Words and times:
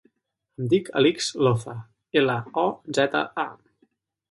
Em 0.61 0.71
dic 0.71 0.89
Alix 1.01 1.27
Loza: 1.49 1.77
ela, 2.23 2.39
o, 2.65 2.65
zeta, 3.01 3.25
a. 3.47 3.49